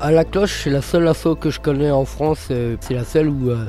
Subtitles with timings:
[0.00, 2.48] À la cloche, c'est la seule asso que je connais en France.
[2.50, 3.66] euh, C'est la seule où euh,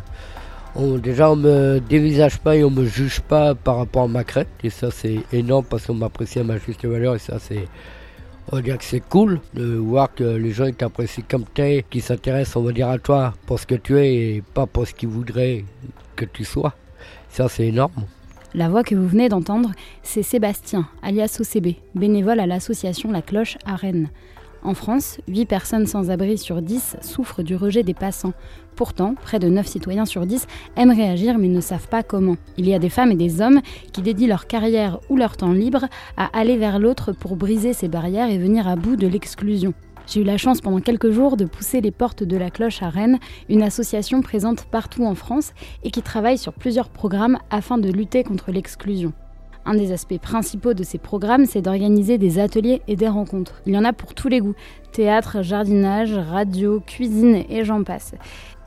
[0.76, 4.24] on, déjà on me dévisage pas et on me juge pas par rapport à ma
[4.24, 4.50] crête.
[4.64, 7.68] Et ça c'est énorme parce qu'on m'apprécie à ma juste valeur et ça c'est...
[8.52, 12.58] On va que c'est cool de voir que les gens t'apprécient comme t'es, qui s'intéressent
[12.58, 15.10] on va dire à toi pour ce que tu es et pas pour ce qu'ils
[15.10, 15.66] voudraient
[16.16, 16.74] que tu sois.
[17.30, 18.05] Ça c'est énorme.
[18.54, 19.72] La voix que vous venez d'entendre,
[20.04, 24.10] c'est Sébastien, alias OCB, bénévole à l'association La Cloche à Rennes.
[24.66, 28.34] En France, 8 personnes sans abri sur 10 souffrent du rejet des passants.
[28.76, 32.35] Pourtant, près de 9 citoyens sur 10 aiment réagir mais ne savent pas comment.
[32.58, 33.62] Il y a des femmes et des hommes
[33.93, 35.86] qui dédient leur carrière ou leur temps libre
[36.18, 39.76] à aller vers l'autre pour briser ces barrières et venir à bout de l'exclusion.
[40.08, 42.90] J'ai eu la chance pendant quelques jours de pousser les portes de la cloche à
[42.90, 47.91] Rennes, une association présente partout en France et qui travaille sur plusieurs programmes afin de
[47.91, 49.13] lutter contre l'exclusion.
[49.66, 53.62] Un des aspects principaux de ces programmes, c'est d'organiser des ateliers et des rencontres.
[53.66, 54.54] Il y en a pour tous les goûts.
[54.91, 58.13] Théâtre, jardinage, radio, cuisine et j'en passe.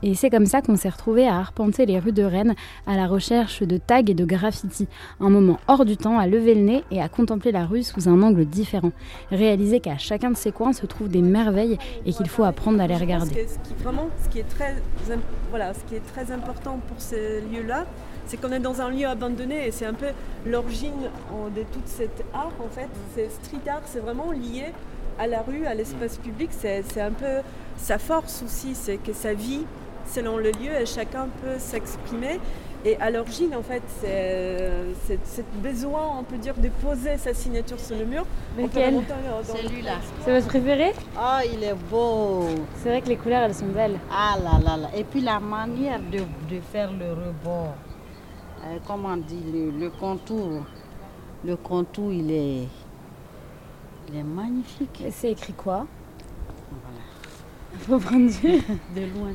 [0.03, 2.53] Et c'est comme ça qu'on s'est retrouvé à arpenter les rues de Rennes
[2.85, 4.87] à la recherche de tags et de graffitis.
[5.19, 8.07] Un moment hors du temps à lever le nez et à contempler la rue sous
[8.07, 8.91] un angle différent.
[9.31, 12.87] Réaliser qu'à chacun de ces coins se trouvent des merveilles et qu'il faut apprendre à
[12.87, 13.47] les regarder.
[13.47, 14.75] ce qui- vraiment, ce qui est très,
[15.49, 17.85] voilà, ce qui est très important pour ces lieux-là,
[18.29, 20.09] c'est qu'on est dans un lieu abandonné et c'est un peu
[20.45, 21.09] l'origine
[21.55, 22.89] de toute cette art en fait.
[23.15, 24.65] C'est street art, c'est vraiment lié
[25.17, 26.49] à la rue, à l'espace public.
[26.51, 27.41] C'est c'est un peu
[27.75, 29.65] sa force aussi, c'est que ça vit
[30.05, 32.39] selon le lieu et chacun peut s'exprimer.
[32.85, 37.79] Et à l'origine, en fait, c'est c'est besoin, on peut dire, de poser sa signature
[37.79, 38.25] sur le mur.
[38.57, 39.01] Lequel
[39.43, 39.95] Celui-là.
[40.23, 40.93] C'est votre préféré?
[41.17, 42.45] Oh, il est beau.
[42.77, 43.99] C'est vrai que les couleurs, elles sont belles.
[44.13, 44.89] Ah là là là.
[44.95, 47.75] Et puis la manière de, de faire le rebord.
[48.65, 50.63] Euh, comment on dit, le, le contour.
[51.45, 52.67] Le contour, il est,
[54.09, 55.01] il est magnifique.
[55.05, 55.85] Et c'est écrit quoi?
[56.69, 56.99] Voilà.
[57.79, 58.29] Faut prendre.
[58.95, 59.31] De loin.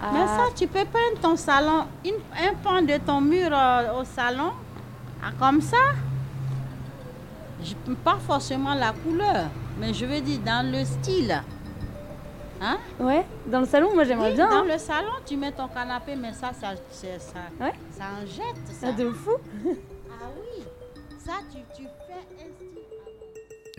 [0.00, 4.00] Ah, Mais ça, tu peux peindre ton salon, une- un pan de ton mur euh,
[4.00, 4.52] au salon,
[5.22, 5.76] ah, comme ça.
[7.64, 7.74] Je,
[8.04, 9.48] pas forcément la couleur,
[9.80, 11.42] mais je veux dire dans le style.
[12.60, 12.78] Hein?
[12.98, 14.48] Ouais, dans le salon, moi j'aimerais Oui, bien.
[14.48, 14.64] Dans hein.
[14.70, 17.72] le salon, tu mets ton canapé, mais ça, ça, c'est- ça, Ouais.
[17.96, 18.66] ça en jette.
[18.72, 18.88] Ça.
[18.90, 19.30] Ah, de fou
[20.10, 20.64] Ah oui,
[21.24, 22.48] ça, tu, tu fais un.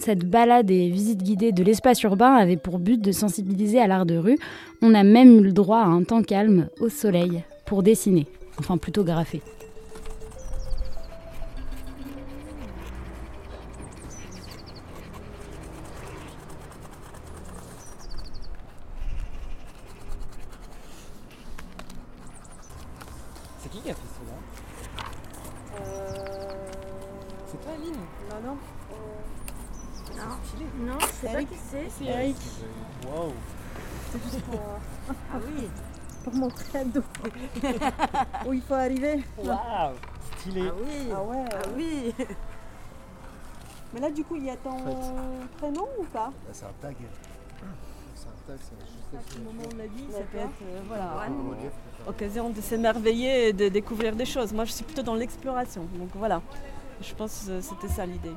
[0.02, 4.06] Cette balade et visite guidée de l'espace urbain avait pour but de sensibiliser à l'art
[4.06, 4.38] de rue.
[4.82, 8.26] On a même eu le droit à un temps calme, au soleil, pour dessiner.
[8.60, 9.42] Enfin, plutôt graffer.
[31.22, 31.88] Sais pas qui c'est.
[31.98, 32.36] C'est Eric
[33.06, 33.34] Wow
[35.10, 35.68] Ah oui,
[36.24, 37.04] pour mon cadeau.
[38.48, 39.24] Où il faut arriver.
[39.38, 39.94] Waouh
[40.38, 41.10] Stylé oui.
[41.14, 41.46] Ah ouais.
[41.52, 42.14] Ah oui.
[43.94, 44.78] Mais là, du coup, il y a ton
[45.58, 46.32] prénom ou pas?
[46.52, 46.96] C'est un tag.
[48.16, 51.28] C'est un tag, c'est juste À moment de la vie, ça peut être euh, voilà,
[52.08, 54.54] occasion de s'émerveiller et de découvrir des choses.
[54.54, 55.88] Moi, je suis plutôt dans l'exploration.
[55.96, 56.42] Donc voilà,
[57.02, 58.34] je pense que c'était ça l'idée.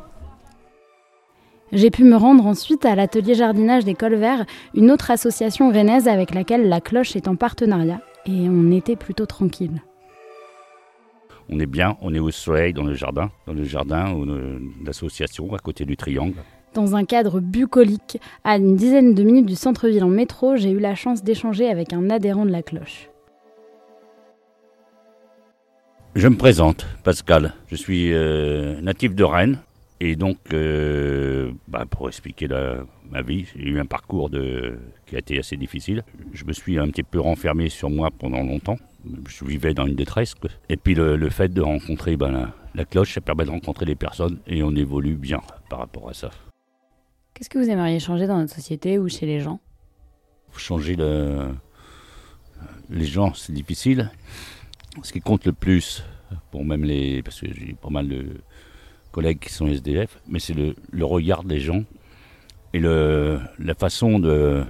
[1.73, 4.45] J'ai pu me rendre ensuite à l'atelier jardinage des Cols Verts,
[4.75, 8.03] une autre association rennaise avec laquelle la cloche est en partenariat.
[8.27, 9.83] Et on était plutôt tranquille.
[11.49, 15.55] On est bien, on est au soleil dans le jardin, dans le jardin euh, d'association
[15.55, 16.35] à côté du triangle.
[16.75, 20.79] Dans un cadre bucolique, à une dizaine de minutes du centre-ville en métro, j'ai eu
[20.79, 23.09] la chance d'échanger avec un adhérent de la cloche.
[26.15, 27.55] Je me présente, Pascal.
[27.69, 29.59] Je suis euh, natif de Rennes.
[30.05, 34.77] Et donc, euh, bah, pour expliquer la- ma vie, j'ai eu un parcours de,
[35.07, 36.03] qui a été assez difficile.
[36.33, 38.79] Je me suis un petit peu renfermé sur moi pendant longtemps.
[39.29, 40.35] Je vivais dans une détresse.
[40.69, 43.87] Et puis le, le fait de rencontrer ben, la, la cloche, ça permet de rencontrer
[43.87, 45.41] des personnes et on évolue bien
[45.71, 46.31] par rapport à ça.
[47.35, 49.61] Qu'est-ce que vous aimeriez changer dans notre société ou chez les gens?
[50.57, 51.47] Changer le-
[52.91, 54.11] les gens, c'est difficile.
[55.05, 56.03] Ce qui compte le plus,
[56.51, 57.23] pour même les.
[57.23, 58.25] Parce que j'ai pas mal de
[59.13, 61.85] collègues qui sont SDF, mais c'est le, regard des gens
[62.73, 64.65] et le, la façon de,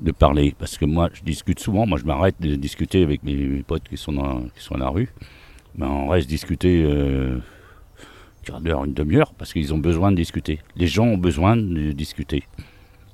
[0.00, 0.54] de parler.
[0.58, 3.96] Parce que moi, je discute souvent, moi je m'arrête de discuter avec mes, potes qui
[3.96, 5.08] sont, dans, qui sont à la rue.
[5.74, 7.38] Ben, on reste discuter euh,
[8.44, 10.60] quart d'heure, une demi-heure, parce qu'ils ont besoin de discuter.
[10.76, 12.44] Les gens ont besoin de discuter.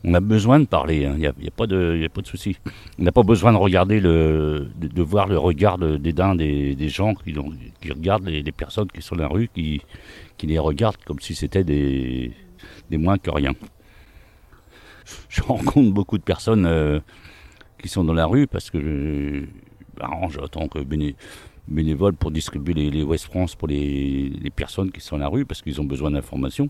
[0.03, 2.57] On a besoin de parler, il n'y a, a pas de, de souci.
[2.99, 7.15] On n'a pas besoin de regarder le, de, voir le regard dédain des, des gens
[7.15, 7.35] qui,
[7.91, 9.83] regardent les, les personnes qui sont dans la rue, qui,
[10.43, 12.33] les regardent comme si c'était des,
[12.89, 13.53] des moins que rien.
[15.29, 17.01] je rencontre beaucoup de personnes euh,
[17.81, 19.45] qui sont dans la rue parce que je
[20.03, 20.79] en tant que
[21.69, 25.63] bénévole pour distribuer les, West France pour les, personnes qui sont dans la rue parce
[25.63, 26.69] qu'ils ont besoin d'informations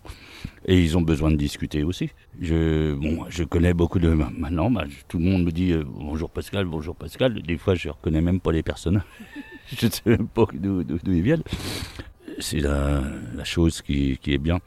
[0.66, 2.10] et ils ont besoin de discuter aussi.
[2.40, 4.10] Je, bon, je connais beaucoup de...
[4.10, 4.72] Maintenant,
[5.08, 7.42] tout le monde me dit euh, bonjour Pascal, bonjour Pascal.
[7.42, 9.02] Des fois, je reconnais même pas les personnes.
[9.66, 11.44] je ne sais même pas d'où ils viennent.
[12.38, 13.02] C'est la,
[13.34, 14.60] la chose qui, qui est bien.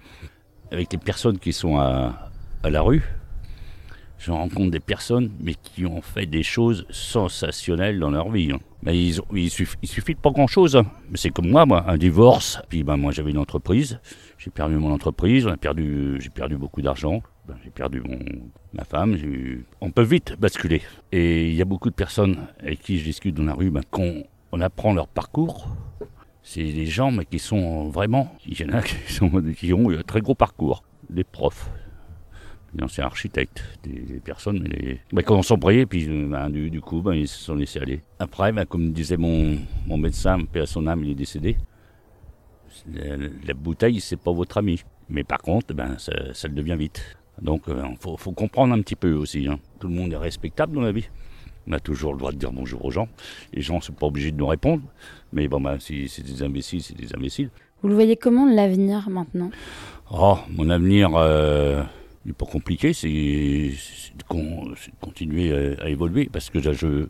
[0.72, 2.32] Avec les personnes qui sont à,
[2.64, 3.04] à la rue,
[4.18, 8.52] je rencontre des personnes, mais qui ont fait des choses sensationnelles dans leur vie.
[8.54, 8.60] hein.
[8.86, 10.76] Mais ils il, suffit, il suffit de pas grand-chose.
[10.76, 10.86] hein.
[11.16, 12.62] C'est comme moi, moi, un divorce.
[12.70, 14.00] Puis ben, moi, j'avais une entreprise.
[14.38, 15.46] J'ai perdu mon entreprise.
[15.48, 17.22] On a perdu, j'ai perdu beaucoup d'argent.
[17.48, 18.20] Ben, j'ai perdu mon,
[18.74, 19.18] ma femme.
[19.82, 20.82] On peut vite basculer.
[21.12, 23.70] Et il y a beaucoup de personnes avec qui je discute dans la rue.
[23.70, 24.12] Ben, quand
[24.52, 25.68] on apprend leur parcours,
[26.42, 28.36] c'est des gens mais qui sont vraiment.
[28.46, 30.84] Il y en a qui, sont, qui ont eu un très gros parcours.
[31.10, 31.70] Des profs,
[32.74, 35.00] des anciens architectes, des, des personnes, mais les...
[35.12, 37.80] ben, quand on s'embrayait, puis euh, ben, du, du coup, ben, ils se sont laissés
[37.80, 38.02] aller.
[38.20, 41.58] Après, ben, comme disait mon, mon médecin, paix à son âme, il est décédé.
[42.92, 44.84] La, la bouteille, c'est pas votre ami.
[45.10, 47.18] Mais par contre, ben, ça, ça le devient vite.
[47.42, 49.48] Donc, il faut, faut comprendre un petit peu aussi.
[49.48, 49.60] hein.
[49.80, 51.08] Tout le monde est respectable dans la vie.
[51.68, 53.08] On a toujours le droit de dire bonjour aux gens.
[53.54, 54.84] Les gens ne sont pas obligés de nous répondre.
[55.32, 57.50] Mais bon, ben, si c'est des imbéciles, c'est des imbéciles.
[57.82, 59.50] Vous le voyez comment l'avenir maintenant?
[60.12, 61.84] Oh, mon avenir euh,
[62.26, 64.24] n'est pas compliqué, c'est de,
[65.02, 67.08] continuer à, évoluer parce que je,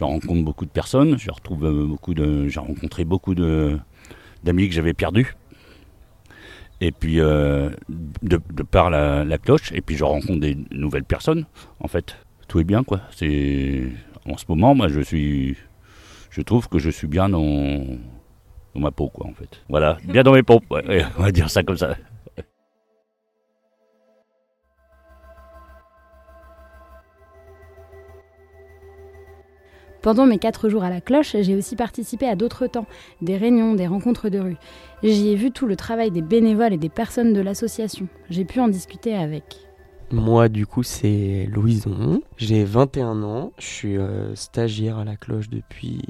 [0.00, 4.94] rencontre beaucoup de personnes, je retrouve euh, beaucoup de, j'ai rencontré beaucoup d'amis que j'avais
[4.94, 5.34] perdus.
[6.82, 11.46] Et puis euh, de, par la, la cloche, et puis je rencontre des nouvelles personnes.
[11.80, 12.16] En fait,
[12.48, 13.00] tout est bien quoi.
[13.10, 13.84] C'est
[14.28, 15.56] en ce moment, moi, je suis,
[16.30, 17.84] je trouve que je suis bien dans
[18.74, 19.62] ma peau quoi en fait.
[19.68, 20.64] Voilà, bien dans mes pompes.
[20.70, 21.96] ouais, on va dire ça comme ça.
[30.02, 32.86] Pendant mes quatre jours à la cloche, j'ai aussi participé à d'autres temps,
[33.22, 34.56] des réunions, des rencontres de rue.
[35.02, 38.08] J'y ai vu tout le travail des bénévoles et des personnes de l'association.
[38.30, 39.56] J'ai pu en discuter avec.
[40.12, 42.22] Moi, du coup, c'est Louison.
[42.36, 43.52] J'ai 21 ans.
[43.58, 46.02] Je suis euh, stagiaire à la cloche depuis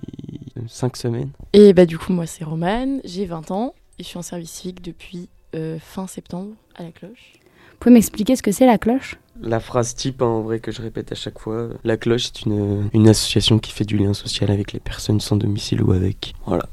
[0.68, 1.30] 5 semaines.
[1.52, 4.50] Et bah du coup moi c'est Romane, j'ai 20 ans et je suis en service
[4.50, 7.34] civique depuis euh, fin septembre à la cloche.
[7.76, 9.16] Vous pouvez m'expliquer ce que c'est la cloche?
[9.42, 11.68] La phrase type, hein, en vrai, que je répète à chaque fois.
[11.84, 15.36] La cloche, c'est une, une association qui fait du lien social avec les personnes sans
[15.36, 16.32] domicile ou avec.
[16.46, 16.70] Voilà.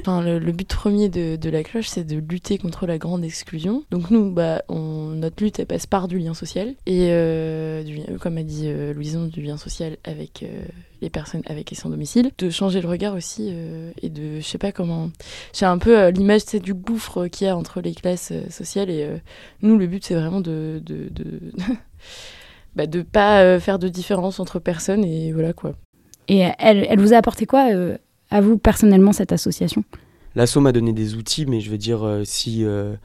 [0.00, 3.84] Enfin, le, but premier de, la cloche, c'est de lutter contre la grande exclusion.
[3.90, 6.74] Donc nous, bah, notre lutte, elle passe par du lien social.
[6.86, 10.64] Et euh, lien- comme a dit euh, Louison, du lien social avec euh,
[11.00, 12.30] les personnes avec et sans domicile.
[12.38, 15.10] De changer le regard aussi euh, et de, je sais pas comment...
[15.52, 18.90] J'ai un peu euh, l'image du gouffre qu'il y a entre les classes euh, sociales.
[18.90, 19.16] Et euh,
[19.62, 20.82] nous, le but, c'est vraiment de...
[20.84, 21.40] de, de...
[22.76, 25.74] bah, de pas euh, faire de différence entre personnes et voilà quoi.
[26.28, 27.98] Et elle, elle vous a apporté quoi, euh,
[28.34, 29.84] à vous personnellement, cette association
[30.34, 32.96] L'asso m'a donné des outils, mais je veux dire, euh, si, euh,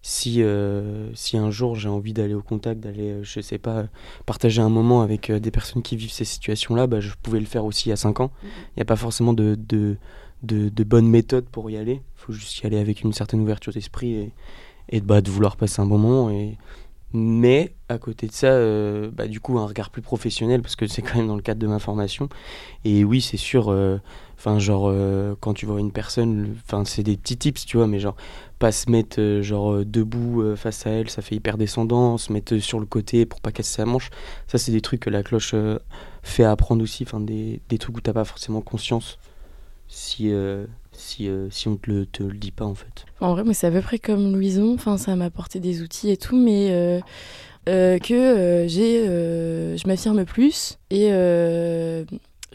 [0.00, 3.84] si, euh, si un jour j'ai envie d'aller au contact, d'aller, je sais pas,
[4.24, 7.66] partager un moment avec des personnes qui vivent ces situations-là, bah, je pouvais le faire
[7.66, 8.30] aussi à 5 ans.
[8.42, 9.98] Il n'y a pas forcément de, de,
[10.42, 12.00] de, de bonnes méthodes pour y aller.
[12.16, 14.32] Il faut juste y aller avec une certaine ouverture d'esprit et,
[14.88, 16.30] et bah, de vouloir passer un bon moment.
[16.30, 16.56] Et...
[17.14, 20.86] Mais à côté de ça, euh, bah, du coup, un regard plus professionnel, parce que
[20.86, 22.28] c'est quand même dans le cadre de ma formation.
[22.84, 23.70] Et oui, c'est sûr.
[23.70, 23.98] euh,
[24.38, 27.88] Enfin, genre, euh, quand tu vois une personne, enfin, c'est des petits tips, tu vois,
[27.88, 28.14] mais genre,
[28.60, 32.78] pas se mettre, genre, debout face à elle, ça fait hyper descendant, se mettre sur
[32.80, 34.10] le côté pour pas casser sa manche.
[34.46, 35.54] Ça, c'est des trucs que la cloche
[36.22, 39.18] fait apprendre aussi, enfin, des, des trucs où t'as pas forcément conscience
[39.88, 40.30] si,
[40.98, 43.06] si, euh, si on te le, te le dit pas, en fait.
[43.20, 44.74] En vrai, c'est à peu près comme Louison.
[44.74, 47.00] Enfin, ça m'a apporté des outils et tout, mais euh,
[47.68, 50.78] euh, que j'ai, je m'affirme plus.
[50.90, 51.08] Et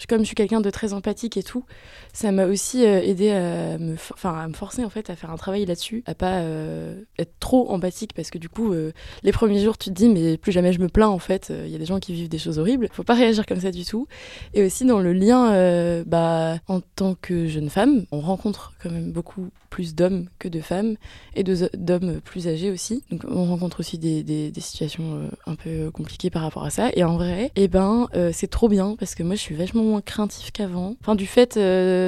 [0.09, 1.65] comme je suis quelqu'un de très empathique et tout,
[2.13, 5.31] ça m'a aussi euh, aidé à me, enfin, à me forcer en fait à faire
[5.31, 8.91] un travail là-dessus, à pas euh, être trop empathique parce que du coup, euh,
[9.23, 11.51] les premiers jours, tu te dis mais plus jamais je me plains en fait.
[11.65, 12.87] Il y a des gens qui vivent des choses horribles.
[12.91, 14.07] Faut pas réagir comme ça du tout.
[14.53, 19.11] Et aussi dans le lien, bah, en tant que jeune femme, on rencontre quand même
[19.11, 20.95] beaucoup plus d'hommes que de femmes
[21.35, 23.03] et d'hommes plus âgés aussi.
[23.09, 26.91] Donc on rencontre aussi des, des- situations un peu compliquées par rapport à ça.
[26.95, 30.01] Et en vrai, eh ben, c'est trop bien parce que moi je suis vachement moins
[30.01, 30.95] craintif qu'avant.
[31.01, 31.57] Enfin, du fait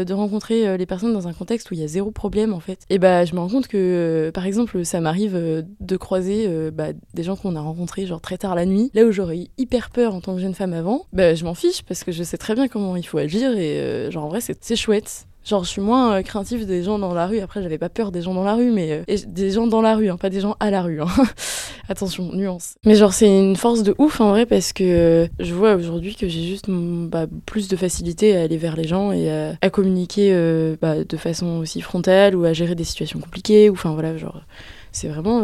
[0.04, 2.60] de rencontrer euh, les personnes dans un contexte où il y a zéro problème en
[2.60, 2.80] fait.
[2.90, 6.50] Et bah, je me rends compte que, euh, par exemple, ça m'arrive euh, de croiser
[6.72, 8.92] bah, des gens qu'on a rencontrés genre très tard la nuit.
[8.94, 11.54] Là où j'aurais eu hyper peur en tant que jeune femme avant, bah, je m'en
[11.54, 14.40] fiche parce que je sais très bien comment il faut agir et genre en vrai
[14.42, 15.28] c'est chouette.
[15.46, 17.40] Genre, je suis moins euh, craintif des gens dans la rue.
[17.40, 19.96] Après, j'avais pas peur des gens dans la rue, mais euh, des gens dans la
[19.96, 21.02] rue, hein, pas des gens à la rue.
[21.02, 21.08] hein.
[21.88, 22.78] Attention, nuance.
[22.84, 26.16] Mais genre, c'est une force de ouf en vrai parce que euh, je vois aujourd'hui
[26.16, 30.34] que j'ai juste bah, plus de facilité à aller vers les gens et à, communiquer
[30.82, 33.70] bah, de façon aussi frontale ou à gérer des situations compliquées.
[33.70, 34.42] Ou enfin voilà, genre,
[34.92, 35.44] c'est vraiment.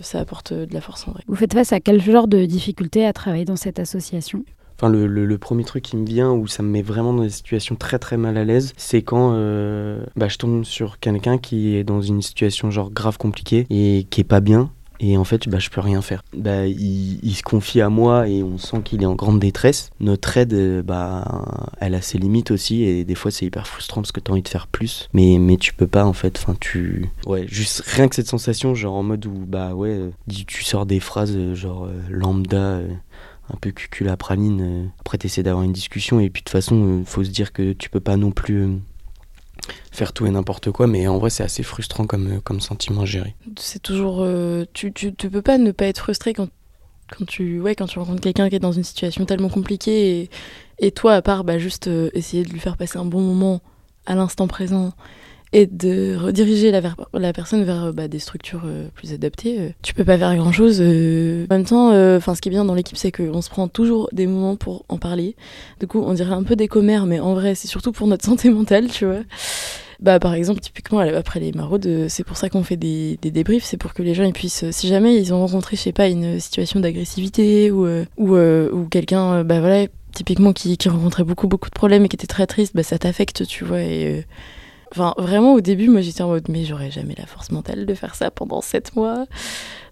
[0.00, 1.22] ça apporte de la force en vrai.
[1.26, 4.44] Vous faites face à quel genre de difficultés à travailler dans cette association?
[4.78, 7.30] Enfin, le, le- premier truc qui me vient où ça me met vraiment dans des
[7.30, 11.76] situations très très mal à l'aise, c'est quand euh, bah, je tombe sur quelqu'un qui
[11.76, 14.70] est dans une situation genre grave compliquée et qui est pas bien.
[14.98, 16.22] Et en fait, bah, je peux rien faire.
[16.34, 19.90] Bah, il, il se confie à moi et on sent qu'il est en grande détresse.
[20.00, 21.44] Notre aide, euh, bah,
[21.80, 24.42] elle a ses limites aussi et des fois c'est hyper frustrant parce que t'as envie
[24.42, 26.38] de faire plus, mais mais tu peux pas en fait.
[26.42, 30.10] Enfin, tu, ouais, juste rien que cette sensation, genre en mode où bah ouais, euh,
[30.46, 32.80] tu sors des phrases genre lambda.
[33.52, 34.60] Un peu cucul à praline.
[34.60, 37.52] euh, Après, t'essaies d'avoir une discussion et puis de toute façon, il faut se dire
[37.52, 38.76] que tu peux pas non plus euh,
[39.92, 43.02] faire tout et n'importe quoi, mais en vrai, c'est assez frustrant comme, euh, comme sentiment
[43.02, 43.34] à gérer.
[43.58, 46.48] c'est toujours euh, tu, tu, peux pas ne pas être frustré quand
[47.16, 50.28] quand tu ouais quand tu rencontres quelqu'un qui est dans une situation tellement compliquée
[50.80, 53.60] et, toi à part bah, juste euh, essayer de lui faire passer un bon moment
[54.06, 54.92] à l'instant présent
[55.52, 59.94] et de rediriger la, personne vers euh, bah, des structures euh, plus adaptées euh, tu
[59.94, 62.74] peux pas faire grand chose en même temps euh, enfin ce qui est bien dans
[62.74, 65.36] l'équipe c'est qu'on se prend toujours des moments pour en parler
[65.80, 68.24] du coup on dirait un peu des commères mais en vrai c'est surtout pour notre
[68.26, 69.22] santé mentale tu vois
[70.00, 73.64] bah, par exemple, typiquement, après les maraudes, euh, c'est pour ça qu'on fait des, débriefs,
[73.64, 75.92] c'est pour que les gens ils puissent, euh, si jamais ils ont rencontré, je sais
[75.92, 81.24] pas, une situation d'agressivité ou, euh, ou, euh, quelqu'un, euh, bah voilà, typiquement qui, rencontrait
[81.24, 83.78] beaucoup, beaucoup de problèmes et qui était très triste, bah ça t'affecte, tu vois.
[83.78, 84.20] Euh,
[84.92, 87.94] Enfin, vraiment, au début, moi j'étais en mode, mais j'aurais jamais la force mentale de
[87.94, 89.26] faire ça pendant sept mois.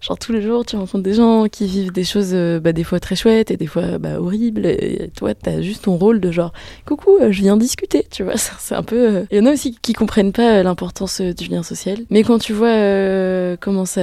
[0.01, 2.83] Genre, tous les jours, tu rencontres des gens qui vivent des choses, euh, bah, des
[2.83, 4.65] fois très chouettes et des fois bah, horribles.
[4.65, 6.53] Et toi, t'as juste ton rôle de genre,
[6.85, 8.37] coucou, euh, je viens discuter, tu vois.
[8.37, 8.95] C'est un peu.
[9.17, 11.97] euh, Il y en a aussi qui comprennent pas l'importance du lien social.
[12.09, 14.01] Mais quand tu vois comment ça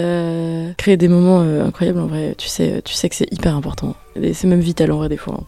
[0.77, 3.95] crée des moments incroyables, en vrai, tu sais, tu sais que c'est hyper important.
[4.17, 5.39] Et c'est même vital en vrai, des fois.
[5.41, 5.45] hein.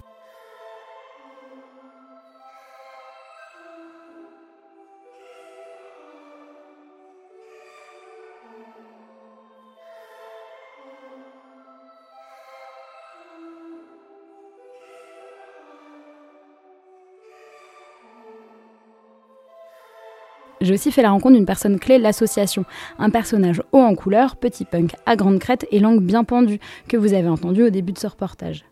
[20.64, 22.64] J'ai aussi fait la rencontre d'une personne clé de l'association,
[22.99, 26.97] un personnage haut en couleur, petit punk, à grande crête et langue bien pendue, que
[26.97, 28.64] vous avez entendu au début de ce reportage.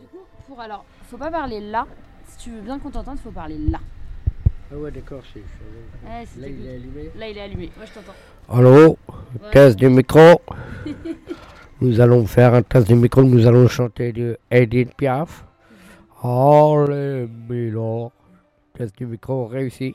[0.00, 1.86] Du coup, pour alors, faut pas parler là.
[2.24, 3.80] Si tu veux bien qu'on t'entende, faut parler là.
[4.72, 5.40] Ah ouais, d'accord, c'est.
[5.40, 7.10] Ouais, c'est Là, il est allumé.
[7.18, 7.70] Là, il est allumé.
[7.76, 8.58] Moi, je t'entends.
[8.58, 8.96] Allô
[9.52, 10.40] Test du micro.
[11.82, 13.22] nous allons faire un test du micro.
[13.22, 15.44] Nous allons chanter du Edith Piaf.
[16.22, 18.10] Allez, Milan.
[18.72, 19.94] Test du micro réussi.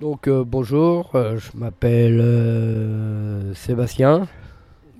[0.00, 1.10] Donc, euh, bonjour.
[1.14, 4.28] euh, je m'appelle euh, Sébastien,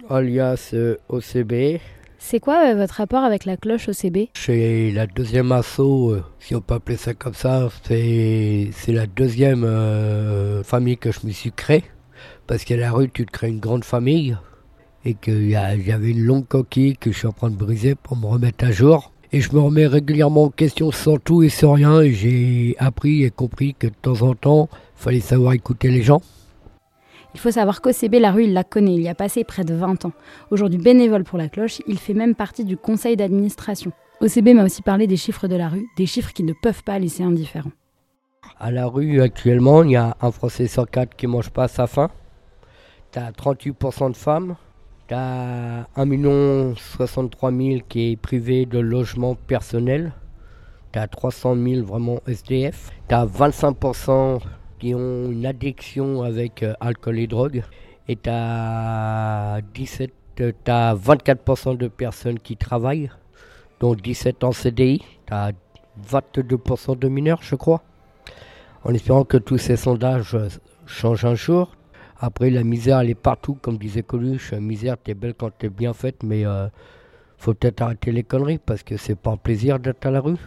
[0.09, 0.75] alias
[1.11, 1.81] OCB.
[2.19, 6.63] C'est quoi votre rapport avec la cloche OCB C'est la deuxième assaut, euh, si on
[6.63, 7.69] peut appeler ça comme ça.
[7.83, 9.67] C'est la deuxième
[10.65, 11.85] famille que je me suis créée.
[12.47, 14.37] Parce qu'à la rue, tu te crées une grande famille.
[15.05, 18.27] Et y avait une longue coquille que je suis en train de briser pour me
[18.27, 19.13] remettre à jour.
[19.33, 22.01] Et je me remets régulièrement en question sans tout et sans rien.
[22.01, 26.21] Et j'ai appris et compris que de temps en temps, fallait savoir écouter les gens.
[27.35, 29.75] Il faut savoir qu'OCB, la rue, il la connaît, il y a passé près de
[29.75, 30.13] 20 ans.
[30.51, 33.93] Aujourd'hui bénévole pour la cloche, il fait même partie du conseil d'administration.
[34.23, 36.99] OCB m'a aussi parlé des chiffres de la rue, des chiffres qui ne peuvent pas
[36.99, 37.73] laisser indifférent.
[38.59, 41.69] À la rue, actuellement, il y a un Français sur quatre qui mange pas à
[41.69, 42.09] sa faim.
[43.11, 44.57] T'as 38% de femmes.
[45.09, 50.13] T'as 1 63 000 qui est privé de logement personnel.
[50.93, 52.91] T'as 300 000 vraiment SDF.
[53.09, 54.41] T'as 25%
[54.79, 57.63] qui ont une addiction avec euh, alcool et drogue.
[58.09, 63.11] Et t'as 17, euh, t'as 24% de personnes qui travaillent,
[63.81, 65.03] dont 17 en CDI.
[65.27, 65.53] T'as
[66.09, 67.83] 22% de mineurs, je crois
[68.87, 70.49] en espérant que tous ces sondages euh,
[70.87, 71.73] changent un jour.
[72.21, 74.53] Après, la misère, elle est partout, comme disait Coluche.
[74.53, 76.69] Misère, t'es belle quand t'es bien faite, mais euh,
[77.37, 80.39] faut peut-être arrêter les conneries parce que c'est pas un plaisir d'être à la rue.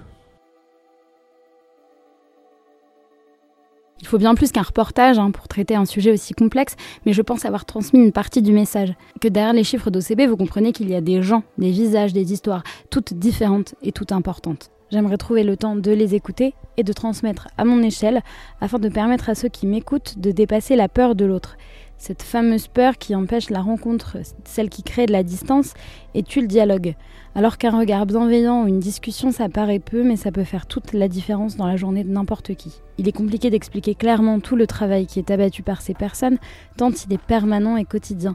[4.01, 6.75] Il faut bien plus qu'un reportage hein, pour traiter un sujet aussi complexe,
[7.06, 8.94] mais je pense avoir transmis une partie du message.
[9.20, 12.32] Que derrière les chiffres d'OCB, vous comprenez qu'il y a des gens, des visages, des
[12.32, 14.72] histoires, toutes différentes et toutes importantes.
[14.91, 18.22] J'aimerais trouver le temps de les écouter et de transmettre à mon échelle
[18.60, 21.58] afin de permettre à ceux qui m'écoutent de dépasser la peur de l'autre.
[22.00, 24.15] Cette fameuse peur qui empêche la rencontre,
[24.46, 25.74] celle qui crée de la distance,
[26.15, 26.96] et tue le dialogue.
[27.36, 30.94] Alors qu'un regard bienveillant ou une discussion, ça paraît peu, mais ça peut faire toute
[30.94, 32.82] la différence dans la journée de n'importe qui.
[33.00, 36.38] Il est compliqué d'expliquer clairement tout le travail qui est abattu par ces personnes,
[36.77, 38.34] tant il est permanent et quotidien.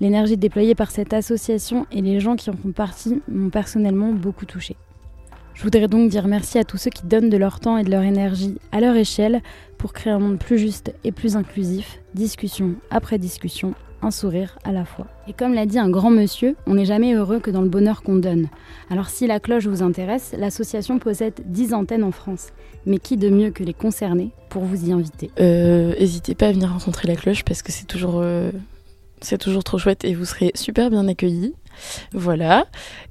[0.00, 4.46] L'énergie déployée par cette association et les gens qui en font partie m'ont personnellement beaucoup
[4.46, 4.74] touché.
[5.56, 7.90] Je voudrais donc dire merci à tous ceux qui donnent de leur temps et de
[7.90, 9.40] leur énergie à leur échelle
[9.78, 13.72] pour créer un monde plus juste et plus inclusif, discussion après discussion,
[14.02, 15.06] un sourire à la fois.
[15.28, 18.02] Et comme l'a dit un grand monsieur, on n'est jamais heureux que dans le bonheur
[18.02, 18.48] qu'on donne.
[18.90, 22.48] Alors si la cloche vous intéresse, l'association possède 10 antennes en France.
[22.84, 25.30] Mais qui de mieux que les concernés pour vous y inviter?
[25.38, 28.52] N'hésitez pas à venir rencontrer la cloche parce que c'est toujours, euh,
[29.64, 31.54] trop chouette et vous serez super bien accueillis.
[32.12, 32.66] Voilà.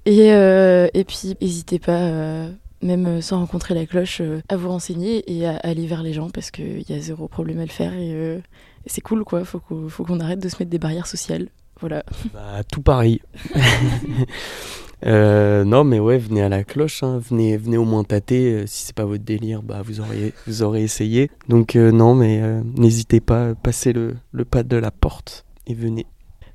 [0.05, 2.50] Et, euh, et puis, n'hésitez pas, euh,
[2.81, 6.29] même sans rencontrer la cloche, euh, à vous renseigner et à, aller vers les gens
[6.29, 8.41] parce qu'il y a zéro problème à le faire et,
[8.88, 9.43] c'est cool, quoi.
[9.45, 11.48] Faut qu'on, faut qu'on arrête de se mettre des barrières sociales.
[11.79, 12.03] Voilà.
[12.34, 13.19] Bah, tout pareil.
[15.03, 17.17] non, mais ouais, venez à la cloche, hein.
[17.17, 18.67] venez, venez au moins tâter.
[18.67, 21.31] si c'est pas votre délire, bah vous aurez, vous aurez essayé.
[21.50, 22.41] Donc non, mais
[22.77, 26.05] n'hésitez pas, passez le, le pas de la porte et venez.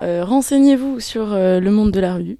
[0.02, 2.38] Euh, renseignez-vous sur euh, le monde de la rue.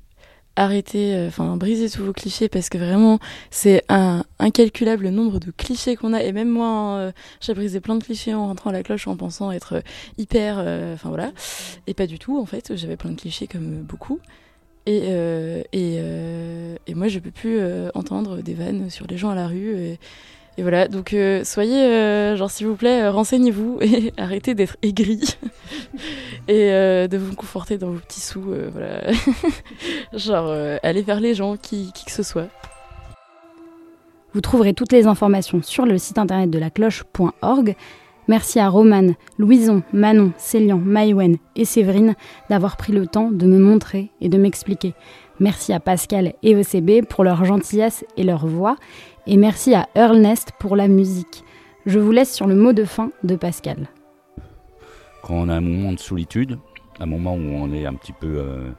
[0.57, 3.19] Arrêtez, euh, enfin, brisez tous vos clichés parce que vraiment,
[3.51, 6.23] c'est un incalculable nombre de clichés qu'on a.
[6.23, 9.53] Et même moi, j'ai brisé plein de clichés en rentrant à la cloche en pensant
[9.53, 9.83] être
[10.19, 10.59] hyper.
[10.95, 11.33] Enfin voilà.
[11.87, 12.77] Et pas du tout, en fait.
[12.77, 14.19] J'avais plein de clichés comme beaucoup.
[14.87, 15.11] Et,
[15.73, 16.01] et,
[16.87, 17.61] et, moi, je peux plus
[17.95, 19.97] entendre des vannes sur les gens à la rue.
[20.59, 24.77] Et voilà, donc euh, soyez, euh, genre s'il vous plaît, euh, renseignez-vous et arrêtez d'être
[24.83, 25.37] aigris
[26.49, 28.43] et de vous conforter dans vos petits sous.
[28.43, 29.03] voilà.
[30.13, 30.51] genre
[30.83, 32.49] allez vers les gens, qui, que ce soit.
[34.35, 37.75] Vous trouverez toutes les informations sur le site internet de la cloche.org.
[38.29, 42.15] Merci à Romane, Louison, Manon, Célian, Maïwen et Séverine
[42.49, 44.95] d'avoir pris le temps de me montrer et de m'expliquer.
[45.41, 48.77] Merci à Pascal et ECB pour leur gentillesse et leur voix.
[49.33, 50.21] Et merci à Earl
[50.59, 51.45] pour la musique.
[51.87, 53.89] Je vous laisse sur le mot de fin de Pascal.
[55.23, 56.59] Quand on a un moment de solitude,
[56.99, 58.71] un moment où on est un petit peu, euh,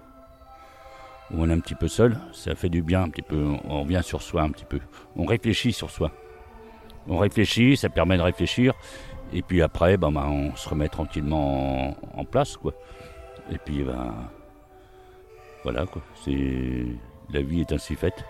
[1.32, 3.42] où on est un petit peu seul, ça fait du bien un petit peu.
[3.64, 4.82] On revient sur soi un petit peu.
[5.16, 6.12] On réfléchit sur soi.
[7.08, 8.74] On réfléchit, ça permet de réfléchir.
[9.32, 12.74] Et puis après, ben, ben on se remet tranquillement en, place, quoi.
[13.54, 14.14] Et puis, ben,
[15.64, 16.02] voilà, quoi.
[16.28, 18.26] La vie est ainsi faite.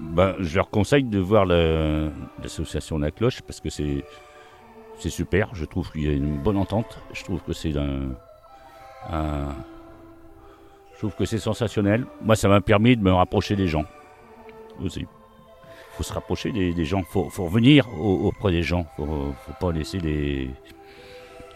[0.00, 4.04] Ben, je leur conseille de voir l'association La Cloche parce que c'est
[4.98, 5.54] super.
[5.54, 6.98] Je trouve qu'il y a une bonne entente.
[7.12, 8.10] Je trouve que c'est un,
[10.92, 12.06] je trouve que c'est sensationnel.
[12.22, 13.84] Moi, ça m'a permis de me rapprocher des gens
[14.82, 15.00] aussi.
[15.00, 17.02] Il faut se rapprocher des, gens.
[17.04, 18.86] Faut, faut, revenir auprès des gens.
[18.98, 20.50] Ne faut pas laisser les,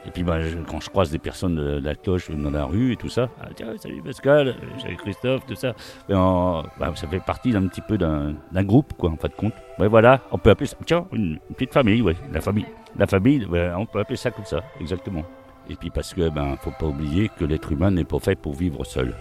[0.07, 2.97] et puis bah, quand je croise des personnes de, la cloche dans la rue et
[2.97, 5.75] tout ça, ah, tiens, salut Pascal, salut Christophe, tout ça,
[6.09, 9.55] bah, ça fait partie d'un petit peu d'un groupe, quoi, en fin de compte.
[9.79, 12.67] Ouais, voilà, on peut appeler ça, tiens, une, petite famille, ouais, la famille.
[12.97, 15.25] La famille, on peut appeler ça comme ça, exactement.
[15.71, 18.55] Et puis parce que, ben, faut pas oublier que l'être humain n'est pas fait pour
[18.55, 19.15] vivre seul.